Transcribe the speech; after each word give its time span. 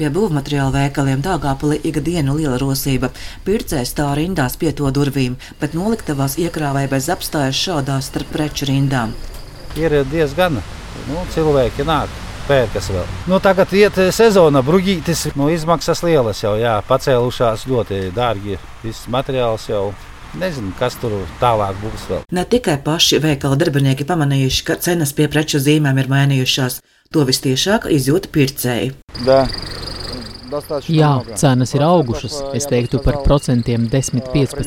Pie 0.00 0.08
būvmateriāla 0.08 0.72
veikaliem 0.72 1.20
Dāngāpulī 1.20 1.76
ikdienu 1.84 2.32
liela 2.38 2.56
rosība. 2.56 3.10
Pircējs 3.44 3.90
tā 3.98 4.06
rindās 4.16 4.54
pie 4.56 4.70
to 4.72 4.88
durvīm, 4.96 5.34
bet 5.60 5.74
noliktavās 5.76 6.38
iekrāvēja 6.40 6.88
bez 6.88 7.08
apstājas 7.12 7.58
šādās 7.60 8.08
starp 8.08 8.30
preču 8.32 8.70
rindām. 8.70 9.12
Ir 9.76 9.98
diezgan 10.08 10.56
nu, 10.56 11.24
cilvēki 11.34 11.84
nāk. 11.84 12.14
Pērkas 12.48 12.88
vēl. 12.90 13.10
Nu, 13.28 13.36
tagad 13.44 13.74
iet 13.76 13.98
sezona, 14.16 14.62
brūģītis. 14.64 15.26
Nu, 15.36 15.50
izmaksas 15.52 16.00
lielas 16.02 16.40
jau, 16.40 16.54
jā, 16.56 16.78
pacēlušās 16.88 17.66
ļoti 17.68 18.06
dārgi. 18.16 18.56
Viss 18.80 19.04
materiāls 19.12 19.68
jau 19.68 19.90
Nezinu, 20.40 20.70
kas 20.78 20.94
tur 21.02 21.16
tālāk 21.40 21.74
būs 21.82 22.06
vēl. 22.06 22.20
Ne 22.30 22.44
tikai 22.46 22.76
paši 22.86 23.18
veikala 23.20 23.58
darbinieki 23.58 24.06
pamanījuši, 24.06 24.64
ka 24.68 24.78
cenas 24.78 25.12
pie 25.12 25.26
preču 25.28 25.58
zīmēm 25.58 25.98
ir 25.98 26.08
mainījušās, 26.12 26.78
to 27.10 27.26
vistiešāk 27.26 27.90
izjūta 27.90 28.30
pircēji. 28.30 28.94
Da. 29.26 29.42
Jā, 30.90 31.12
cenas 31.38 31.74
ir 31.76 31.82
augušas. 31.86 32.34
Es 32.56 32.66
teiktu 32.70 32.98
par 33.04 33.20
procentiem 33.24 33.86
10-15%. 33.90 34.60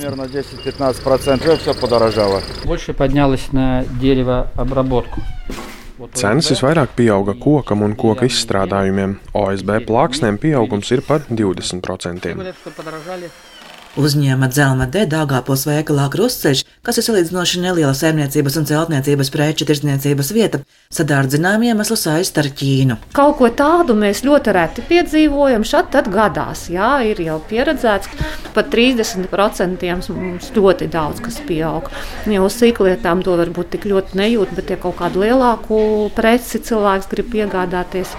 Cenas 6.17 6.49
visvairāk 6.51 6.95
pieauga 6.97 7.33
kokam 7.39 7.83
un 7.85 7.93
koka 7.95 8.25
izstrādājumiem. 8.27 9.17
OSB 9.39 9.69
plāksnēm 9.87 10.39
pieaugums 10.41 10.91
ir 10.95 11.01
par 11.07 11.19
20%. 11.29 12.33
Uzņēma 13.93 14.47
dzelma 14.49 14.87
D 14.89 15.03
Dāngāpos 15.05 15.67
veikalā 15.69 16.07
Krustceļš, 16.09 16.63
kas 16.81 16.97
ir 16.97 17.03
salīdzinoši 17.05 17.59
neliela 17.61 17.91
saimniecības 17.93 18.55
un 18.57 18.65
celtniecības 18.65 19.29
preču 19.29 19.67
tirdzniecības 19.69 20.31
vieta, 20.33 20.59
sadārdzinām 20.97 21.61
iemeslu 21.67 21.93
saist 22.01 22.39
ar 22.41 22.49
Ķīnu. 22.49 22.97
Kaut 23.13 23.37
ko 23.37 23.51
tādu 23.53 23.93
mēs 23.93 24.23
ļoti 24.25 24.55
reti 24.57 24.85
piedzīvojam, 24.89 25.61
šad 25.61 25.91
tad 25.93 26.09
gadās, 26.09 26.63
jā, 26.73 26.89
ir 27.05 27.21
jau 27.21 27.37
pieredzēts, 27.51 28.09
pat 28.55 28.71
30% 28.73 29.85
mums 30.17 30.49
ļoti 30.57 30.89
daudz 30.89 31.21
kas 31.21 31.37
pieaug. 31.45 31.91
Jau 32.33 32.49
sīklietām 32.49 33.21
to 33.21 33.37
varbūt 33.37 33.75
tik 33.75 33.85
ļoti 33.93 34.17
nejūt, 34.17 34.57
bet 34.57 34.73
ja 34.73 34.79
kaut 34.81 34.97
kādu 35.03 35.21
lielāku 35.21 35.83
preci 36.17 36.63
cilvēks 36.65 37.13
grib 37.13 37.29
piegādāties, 37.37 38.17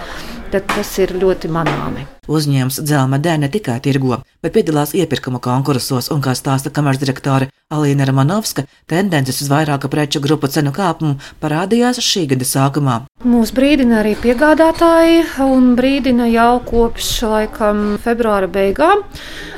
tad 0.55 0.69
tas 0.71 0.91
ir 1.03 1.11
ļoti 1.19 1.49
manāmi. 1.51 2.05
Uzņēmums 2.31 2.79
Dzelma 2.87 3.19
D 3.21 3.33
ne 3.41 3.49
tikai 3.53 3.81
tirgo, 3.85 4.21
bet 4.43 4.55
piedalās 4.55 4.95
iepirkuma 4.97 5.41
konkursos, 5.43 6.09
un, 6.15 6.23
kā 6.25 6.33
stāsta 6.39 6.71
kameras 6.73 7.01
direktore 7.03 7.51
Alīna 7.75 8.07
Ramanovska, 8.09 8.65
tendences 8.89 9.43
uz 9.43 9.51
vairāku 9.51 9.91
preču 9.93 10.23
grupu 10.25 10.49
cenu 10.49 10.73
kāpumu 10.77 11.19
parādījās 11.43 11.99
šī 12.05 12.29
gada 12.33 12.47
sākumā. 12.49 13.01
Mūs 13.27 13.53
brīdina 13.57 14.01
arī 14.05 14.15
piegādātāji, 14.23 15.25
un 15.45 15.75
brīdina 15.79 16.31
jau 16.31 16.63
kopš 16.71 17.11
laikam 17.35 17.85
februāra 18.05 18.49
beigām. 18.49 19.05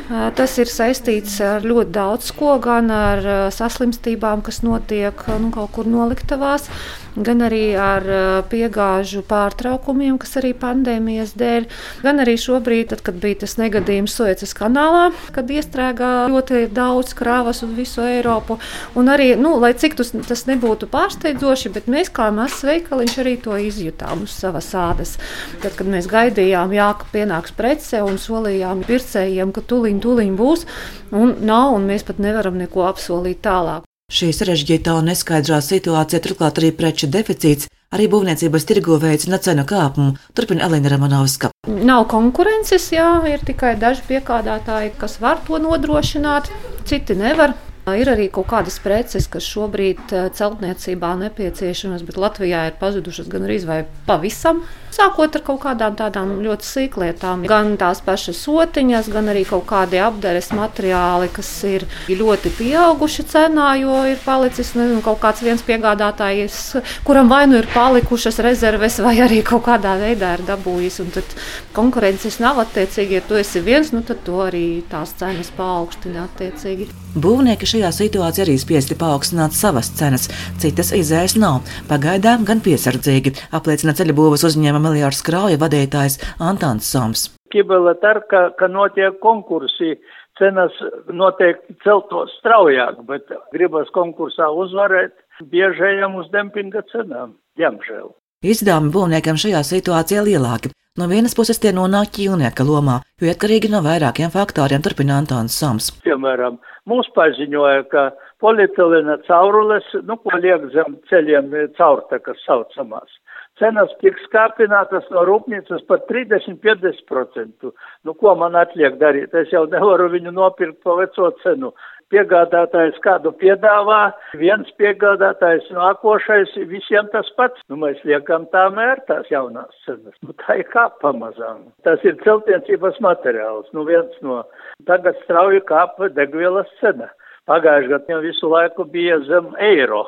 Tas 0.06 0.52
ir 0.62 0.70
saistīts 0.70 1.40
ar 1.42 1.64
ļoti 1.66 1.90
daudz 1.96 2.28
ko, 2.36 2.52
gan 2.62 2.92
ar 2.94 3.24
saslimstībām, 3.54 4.44
kas 4.46 4.62
notiek 4.62 5.24
nu, 5.40 5.50
kaut 5.54 5.72
kur 5.74 5.90
noliktavās, 5.90 6.68
gan 7.16 7.40
arī 7.46 7.72
ar 7.80 8.04
piegāžu 8.50 9.22
pārtraukumiem, 9.26 10.18
kas 10.20 10.36
arī 10.40 10.52
pandēmijas 10.56 11.32
dēļ, 11.40 11.66
gan 12.04 12.22
arī 12.22 12.36
šobrīd, 12.40 12.90
tad, 12.92 13.02
kad 13.06 13.18
bija 13.22 13.40
tas 13.42 13.56
negadījums 13.60 14.14
Suecas 14.16 14.52
kanālā, 14.56 15.08
kad 15.34 15.50
iestrēgā 15.50 16.12
ļoti 16.32 16.66
daudz 16.76 17.14
krāvas 17.16 17.62
uz 17.66 17.72
visu 17.76 18.04
Eiropu. 18.04 18.58
Un 18.96 19.10
arī, 19.12 19.32
nu, 19.40 19.56
lai 19.62 19.72
cik 19.74 19.96
tas, 19.98 20.12
tas 20.28 20.46
nebūtu 20.48 20.88
pārsteidzoši, 20.92 21.72
bet 21.74 21.90
mēs 21.92 22.12
kā 22.14 22.28
mazs 22.36 22.62
veikaliņš 22.68 23.18
arī 23.24 23.34
to 23.42 23.58
izjutām 23.58 24.26
uz 24.28 24.36
savas 24.36 24.70
ādas. 24.76 25.16
Tad, 25.64 25.74
kad 25.78 25.90
mēs 25.90 26.08
gaidījām, 26.12 26.74
jā, 26.76 26.92
ka 27.00 27.10
pienāks 27.12 27.56
prece 27.56 28.04
un 28.04 28.20
solījām 28.20 28.84
pircējiem, 28.86 29.54
ka 29.56 29.64
tuliņ 29.64 29.95
tūliņ, 30.02 30.16
tūliņ 30.16 30.36
būs, 30.38 30.66
un 31.12 31.36
nav, 31.46 31.74
un 31.76 31.86
mēs 31.86 32.06
pat 32.06 32.18
nevaram 32.18 32.56
neko 32.58 32.86
apsolīt 32.88 33.42
tālāk. 33.44 33.84
Šī 34.06 34.30
sarežģītā 34.30 34.94
un 34.94 35.08
neskaidrā 35.10 35.58
situācija, 35.60 36.22
turklāt 36.22 36.60
arī 36.60 36.70
preču 36.70 37.08
deficīts, 37.10 37.66
arī 37.90 38.06
būvniecības 38.06 38.66
tirgo 38.66 38.98
veicina 39.02 39.40
cenu 39.42 39.64
kāpumu, 39.66 40.14
turpina 40.32 40.68
Elīna 40.68 40.92
Ramanovska. 40.92 41.50
Nav 41.66 42.06
konkurences, 42.12 42.92
jā, 42.94 43.08
ir 43.26 43.42
tikai 43.42 43.74
daži 43.76 44.06
piegādātāji, 44.06 44.94
kas 45.00 45.18
var 45.18 45.42
to 45.46 45.58
nodrošināt, 45.58 46.52
citi 46.86 47.18
nevar. 47.18 47.56
Ir 47.86 48.08
arī 48.10 48.24
kaut 48.34 48.48
kādas 48.50 48.80
preces, 48.82 49.28
kas 49.30 49.46
šobrīd 49.46 50.10
celtniecībā 50.34 51.12
nepieciešamas, 51.20 52.02
bet 52.02 52.16
Latvijā 52.18 52.64
ir 52.66 52.80
pazudušas 52.80 53.28
gan 53.30 53.46
arī 53.46 53.60
vai 53.62 53.84
pavisam. 54.08 54.64
Sākot 54.96 55.36
ar 55.36 55.42
kaut 55.44 55.60
kādām 55.62 55.94
tādām 55.94 56.32
ļoti 56.42 56.66
sīklietām, 56.66 57.44
gan 57.46 57.74
tās 57.78 58.00
pašas 58.02 58.40
sotiņas, 58.42 59.10
gan 59.12 59.30
arī 59.30 59.44
kaut 59.46 59.68
kādi 59.68 60.00
apdares 60.02 60.48
materiāli, 60.56 61.28
kas 61.36 61.50
ir 61.68 61.84
ļoti 62.08 62.50
pieauguši 62.56 63.26
cenā, 63.30 63.68
jo 63.78 64.00
ir 64.08 64.18
palicis 64.24 64.72
nezinu, 64.74 65.04
kaut 65.04 65.20
kāds 65.22 65.44
viens 65.46 65.62
piegādātājs, 65.62 66.58
kuram 67.06 67.30
vai 67.30 67.44
nu 67.46 67.60
ir 67.60 67.70
palikušas 67.70 68.40
rezerves, 68.42 68.98
vai 69.04 69.14
arī 69.28 69.42
kaut 69.46 69.66
kādā 69.68 69.94
veidā 70.00 70.32
ir 70.40 70.46
dabūjis. 70.48 70.98
Tad 71.14 71.38
konkurences 71.76 72.40
nav 72.42 72.58
attiecīgi, 72.64 73.20
ja 73.20 73.22
tu 73.28 73.38
esi 73.38 73.62
viens, 73.62 73.92
nu 73.94 74.02
tad 74.02 74.24
to 74.26 74.40
arī 74.48 74.80
tās 74.90 75.14
cenas 75.20 75.52
paaugstina 75.54 76.24
attiecīgi. 76.26 76.88
Būvnieki 77.16 77.68
šajā 77.76 77.92
situācijā 77.92 78.44
arī 78.46 78.56
spiesti 78.60 78.96
paaugstināt 78.96 79.52
savas 79.52 79.90
cenas. 79.98 80.28
Citas 80.62 80.92
izējas 80.96 81.36
nav. 81.36 81.64
Pagaidām 81.90 82.46
gan 82.48 82.62
piesardzīgi, 82.64 83.34
apliecina 83.52 83.92
ceļu 83.96 84.16
būvas 84.16 84.46
uzņēmuma 84.48 84.88
miljārdu 84.88 85.20
skrauja 85.20 85.60
vadītājs 85.60 86.18
Antons 86.40 86.88
Soms. 86.88 87.26
Kibele 87.52 87.94
tar, 88.00 88.22
ka, 88.30 88.68
notiek 88.72 89.18
konkursi, 89.20 89.98
cenas 90.40 90.72
noteikti 91.12 91.76
celtos 91.84 92.32
straujāk, 92.40 93.02
bet 93.08 93.28
gribas 93.52 93.92
konkursā 93.92 94.48
uzvarēt, 94.48 95.12
biežajam 95.52 96.16
uz 96.22 96.30
dempinga 96.32 96.82
cenām, 96.92 97.36
diemžēl. 97.60 98.08
Izdevumi 98.46 98.92
būvniekiem 98.94 99.36
šajā 99.40 99.62
situācijā 99.68 100.24
lielāki. 100.24 100.72
No 100.96 101.10
vienas 101.10 101.34
puses 101.36 101.58
tie 101.60 101.74
nonāk 101.76 102.14
ķīlnieka 102.16 102.64
lomā, 102.64 103.00
jo 103.20 103.28
atkarīgi 103.28 103.68
no 103.68 103.82
vairākiem 103.84 104.32
faktoriem 104.32 104.80
turpina 104.84 105.18
Antons 105.20 105.58
Soms. 105.60 105.90
Piemēram, 106.06 106.56
Mums 106.86 107.08
paziņoja, 107.16 107.82
ka 107.90 108.02
polietilena 108.42 109.18
caurules, 109.26 109.86
nu, 110.08 110.18
ko 110.20 110.38
liek 110.42 110.68
zem 110.74 110.98
ceļiem 111.10 111.52
caurtakas 111.78 112.42
saucamās, 112.44 113.18
cenas 113.60 113.92
tiks 114.02 114.28
kāpinātas 114.34 115.08
no 115.14 115.24
rūpnīcas 115.28 115.84
par 115.88 116.04
30-50%. 116.10 117.72
Nu, 118.04 118.14
ko 118.14 118.36
man 118.38 118.56
atliek 118.60 118.98
darīt? 119.00 119.34
Es 119.34 119.52
jau 119.54 119.66
nevaru 119.72 120.10
viņu 120.12 120.34
nopirkt 120.36 120.82
pa 120.84 120.98
veco 121.00 121.32
cenu. 121.44 121.72
Piegādātājs 122.06 123.00
kādu 123.02 123.32
piedāvā, 123.34 124.12
viens 124.38 124.68
piegādātājs 124.78 125.64
nākošais, 125.74 126.52
visiem 126.70 127.08
tas 127.10 127.26
pats. 127.34 127.64
Nu, 127.66 127.80
mēs 127.82 127.98
liekam 128.06 128.44
tā 128.52 128.68
mērtās 128.70 129.26
jaunās 129.32 129.74
cenas. 129.82 130.14
Nu, 130.22 130.36
tā 130.44 130.60
ir 130.60 130.70
kā 130.70 130.86
pamazām. 131.02 131.64
Tas 131.82 132.04
ir 132.06 132.14
celtniecības 132.22 133.02
materiāls. 133.02 133.66
Nu, 133.74 133.82
viens 133.90 134.22
no 134.22 134.44
Tagad 134.84 135.16
strauji 135.24 135.62
kāpa 135.66 136.10
degvielas 136.12 136.68
cena. 136.80 137.08
Pagājušajā 137.46 137.90
gadā 137.92 138.14
jau 138.14 138.22
visu 138.24 138.48
laiku 138.50 138.84
bija 138.90 139.20
zem 139.28 139.52
eiro. 139.62 140.02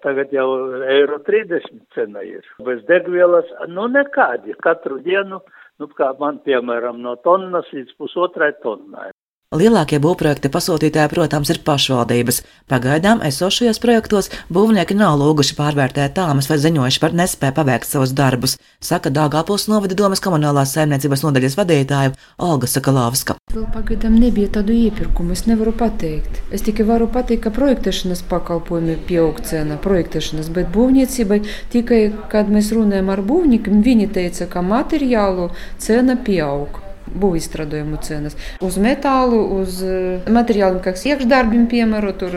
Tagad 0.00 0.30
jau 0.32 0.46
eiro 0.88 1.18
30 1.26 1.66
cena 1.92 2.22
ir. 2.24 2.46
Bez 2.64 2.80
degvielas, 2.88 3.50
nu 3.68 3.84
nekādi. 3.92 4.56
Katru 4.64 4.96
dienu, 5.04 5.42
nu 5.78 5.88
kā 5.98 6.14
man 6.20 6.40
piemēram 6.46 7.02
no 7.04 7.12
tonnas 7.26 7.68
līdz 7.76 7.92
pusotrai 8.00 8.54
tonnai. 8.64 9.11
Lielākie 9.52 9.98
būvprojekta 10.00 10.48
pasūtītāji, 10.48 11.10
protams, 11.12 11.50
ir 11.52 11.58
pašvaldības. 11.66 12.38
Pagaidām 12.72 13.20
esošajos 13.20 13.80
projektos 13.82 14.30
būvnieki 14.48 14.96
nav 14.96 15.18
lūguši 15.20 15.56
pārvērtēt 15.58 16.14
tāmas 16.16 16.46
vai 16.48 16.56
ziņojuši 16.62 17.00
par 17.02 17.12
nespēju 17.18 17.52
paveikt 17.58 17.84
savus 17.90 18.14
darbus, 18.16 18.54
saka 18.80 19.10
Dāngāpils 19.12 19.66
novada 19.68 19.98
domas 19.98 20.22
komunālās 20.24 20.72
saimniecības 20.72 21.24
nodaļas 21.26 21.56
vadītāja 21.58 22.14
Olga 22.40 22.70
Sakalovska. 22.72 23.36
Vēl 23.52 23.66
pagaidām 23.74 24.16
nebija 24.16 24.54
tādu 24.54 24.72
iepirkumu, 24.72 25.36
es 25.36 25.44
nevaru 25.44 25.74
pateikt. 25.76 26.40
Es 26.48 26.64
tikai 26.64 26.86
varu 26.88 27.10
pateikt, 27.12 27.42
ka 27.44 27.52
projektēšanas 27.52 28.24
pakalpojumi 28.30 28.96
pieaug 29.10 29.42
cena, 29.44 29.76
projektēšanas, 29.84 30.48
bet 30.56 30.72
būvniecībai 30.72 31.42
tikai, 31.76 32.00
kad 32.32 32.48
mēs 32.48 32.72
runājam 32.72 33.12
ar 33.12 33.20
būvniekiem, 33.28 33.84
viņi 33.84 34.08
teica, 34.16 34.48
ka 34.48 34.64
materiālu 34.64 35.50
cena 35.76 36.16
pieaug 36.16 36.80
būvīstrādājumu 37.14 38.00
cenas. 38.04 38.36
Uz 38.64 38.78
metālu, 38.82 39.40
uz 39.60 39.80
materiāliem, 40.26 40.82
kas 40.84 41.06
iekšdarbiem, 41.08 41.66
piemēram, 41.70 42.14
tur 42.18 42.36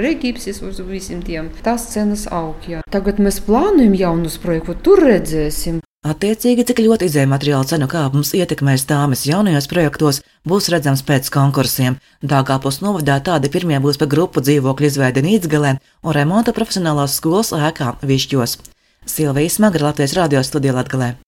regipsis, 0.00 0.62
uz 0.64 0.80
visiem 0.86 1.22
tiem. 1.26 1.52
Tas 1.64 1.88
cenas 1.92 2.26
aug. 2.30 2.58
Jā. 2.68 2.84
Tagad 2.92 3.22
mēs 3.22 3.40
plānojam 3.46 3.96
jaunus 3.98 4.40
projektus, 4.42 4.82
tur 4.86 5.02
redzēsim. 5.06 5.80
Attiecīgi, 6.00 6.64
cik 6.64 6.78
ļoti 6.80 7.10
izējuma 7.10 7.34
materiāla 7.34 7.66
cenu 7.68 7.86
kāpums 7.92 8.30
ietekmēs 8.38 8.86
tāmas 8.88 9.26
jaunajos 9.28 9.66
projektos, 9.68 10.22
būs 10.48 10.70
redzams 10.72 11.02
pēc 11.04 11.28
konkursiem. 11.34 11.98
Dāngāpos 12.24 12.80
novadā 12.80 13.18
tādi 13.20 13.52
pirmie 13.52 13.76
būs 13.84 14.00
pa 14.00 14.08
grupu 14.08 14.40
dzīvokļu 14.40 14.88
izveidi 14.88 15.26
Nīdzgalē 15.28 15.76
un 15.76 16.16
remonta 16.16 16.56
profesionālās 16.56 17.20
skolas 17.20 17.52
ēkā 17.52 17.98
Višķos. 18.00 18.56
Silvijas 19.04 19.60
Smagra 19.60 19.90
Latvijas 19.90 20.16
radio 20.16 20.40
studijā 20.40 20.72
Latgalē. 20.80 21.18